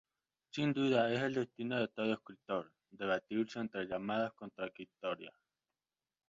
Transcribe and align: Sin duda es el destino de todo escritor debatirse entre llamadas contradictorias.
Sin 0.49 0.73
duda 0.73 1.13
es 1.13 1.21
el 1.21 1.35
destino 1.35 1.79
de 1.79 1.87
todo 1.87 2.11
escritor 2.11 2.73
debatirse 2.89 3.59
entre 3.59 3.85
llamadas 3.85 4.33
contradictorias. 4.33 5.35